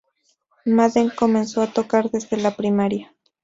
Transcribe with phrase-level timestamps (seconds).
[0.65, 3.13] Madden comenzó a tocar desde la primaria.